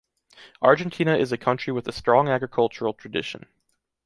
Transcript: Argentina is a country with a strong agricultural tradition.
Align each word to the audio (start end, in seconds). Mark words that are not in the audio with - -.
Argentina 0.63 1.15
is 1.15 1.31
a 1.31 1.37
country 1.37 1.71
with 1.71 1.87
a 1.87 1.91
strong 1.91 2.27
agricultural 2.27 2.91
tradition. 2.91 3.45